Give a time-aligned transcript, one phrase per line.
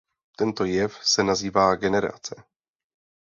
[0.37, 2.35] Tento jev se nazývá generace.